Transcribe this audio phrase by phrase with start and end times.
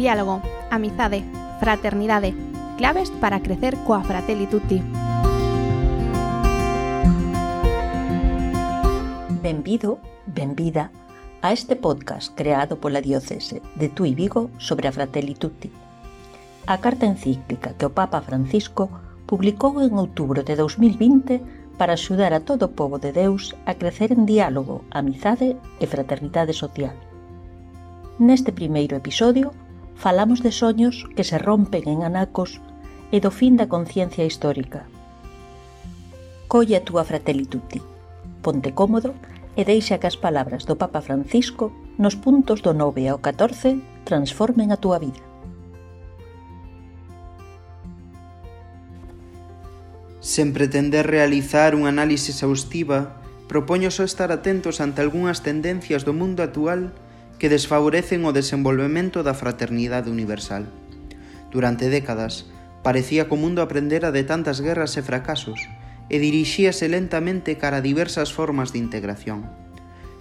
[0.00, 1.22] diálogo, amizade,
[1.60, 2.32] fraternidade,
[2.78, 4.80] claves para crecer coa Fratelli Tutti.
[9.44, 10.88] Benvido, benvida
[11.44, 15.68] a este podcast creado pola Diocese de Tui Vigo sobre a Fratelli Tutti.
[16.64, 18.88] A carta encíclica que o Papa Francisco
[19.28, 24.16] publicou en outubro de 2020 para axudar a todo o povo de Deus a crecer
[24.16, 26.96] en diálogo, amizade e fraternidade social.
[28.16, 29.52] Neste primeiro episodio
[30.00, 32.64] falamos de soños que se rompen en anacos
[33.12, 34.88] e do fin da conciencia histórica.
[36.48, 37.84] Colle a túa Fratelli Tutti,
[38.40, 39.12] ponte cómodo
[39.60, 41.68] e deixa que as palabras do Papa Francisco
[42.00, 45.20] nos puntos do 9 ao 14 transformen a túa vida.
[50.24, 53.20] Sen pretender realizar un análise exhaustiva,
[53.52, 56.96] propoño só estar atentos ante algunhas tendencias do mundo actual
[57.40, 60.68] que desfavorecen o desenvolvemento da fraternidade universal.
[61.48, 62.44] Durante décadas,
[62.84, 65.56] parecía que o mundo aprendera de tantas guerras e fracasos
[66.12, 69.48] e dirixíase lentamente cara a diversas formas de integración.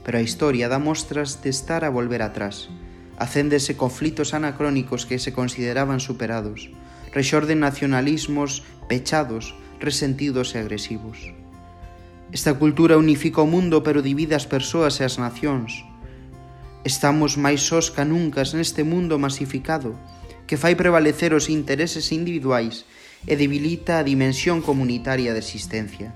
[0.08, 2.72] Pero a historia dá mostras de estar a volver atrás.
[3.20, 6.72] Acéndese conflitos anacrónicos que se consideraban superados.
[7.12, 11.36] Rexorden nacionalismos pechados, resentidos e agresivos.
[12.32, 15.89] Esta cultura unifica o mundo pero divide as persoas e as nacións.
[16.88, 20.00] Estamos máis sós ca nunca neste mundo masificado,
[20.48, 22.88] que fai prevalecer os intereses individuais
[23.28, 26.16] e debilita a dimensión comunitaria da existencia.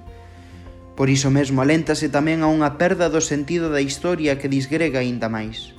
[0.96, 5.28] Por iso mesmo aléntase tamén a unha perda do sentido da historia que disgrega aínda
[5.28, 5.76] máis.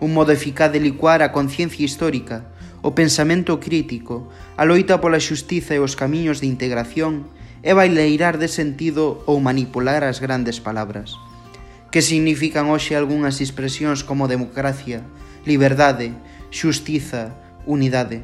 [0.00, 2.48] Un modo eficaz de licuar a conciencia histórica,
[2.80, 7.28] o pensamento crítico, a loita pola xustiza e os camiños de integración
[7.60, 11.12] é baileirar de sentido ou manipular as grandes palabras
[11.90, 15.02] que significan hoxe algunhas expresións como democracia,
[15.46, 16.12] liberdade,
[16.50, 17.34] xustiza,
[17.66, 18.22] unidade.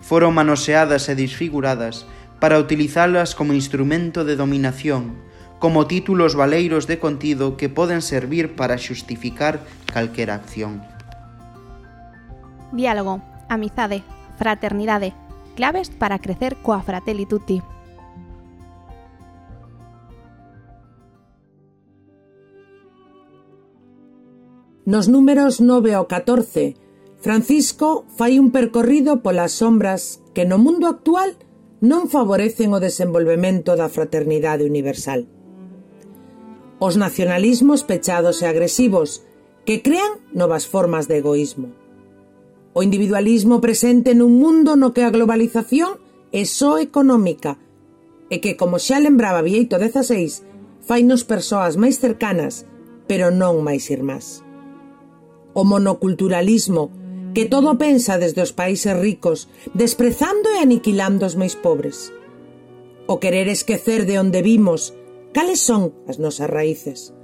[0.00, 2.06] Foron manoseadas e desfiguradas
[2.38, 5.16] para utilizalas como instrumento de dominación,
[5.58, 10.84] como títulos valeiros de contido que poden servir para xustificar calquera acción.
[12.72, 14.04] Diálogo, amizade,
[14.36, 15.14] fraternidade,
[15.56, 17.62] claves para crecer coa Fratelli Tutti.
[24.86, 26.78] Nos números 9 ao 14,
[27.18, 31.34] Francisco fai un percorrido polas sombras que no mundo actual
[31.82, 35.26] non favorecen o desenvolvemento da fraternidade universal.
[36.78, 39.26] Os nacionalismos pechados e agresivos
[39.66, 41.74] que crean novas formas de egoísmo.
[42.70, 45.98] O individualismo presente nun mundo no que a globalización
[46.30, 47.58] é só económica
[48.30, 50.46] e que, como xa lembraba Vieito 16,
[50.78, 52.70] fainos persoas máis cercanas,
[53.10, 54.45] pero non máis irmás
[55.56, 56.92] o monoculturalismo
[57.32, 62.12] que todo pensa desde os países ricos, desprezando e aniquilando os máis pobres.
[63.08, 64.92] O querer esquecer de onde vimos,
[65.32, 67.16] cales son as nosas raíces.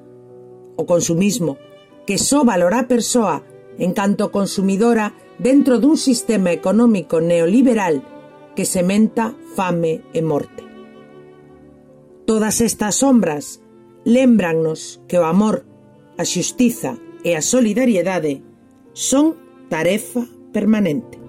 [0.80, 1.60] O consumismo,
[2.08, 3.44] que só valora a persoa
[3.76, 8.00] en canto consumidora dentro dun sistema económico neoliberal
[8.56, 10.64] que sementa fame e morte.
[12.24, 13.60] Todas estas sombras
[14.04, 15.68] lembrannos que o amor,
[16.16, 18.42] a xustiza e a solidariedade
[18.92, 19.36] son
[19.68, 21.21] tarefa permanente.